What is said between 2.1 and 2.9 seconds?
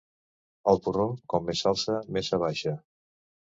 més s'abaixa.